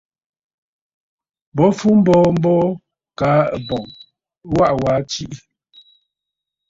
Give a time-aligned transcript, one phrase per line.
[1.55, 2.63] Bo fu mboo mboo,
[3.19, 3.83] kaa ɨ̀bɔ̀ŋ
[4.47, 5.37] ɨ waʼa waa tiʼì.